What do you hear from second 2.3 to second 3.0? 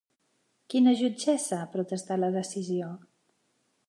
decisió?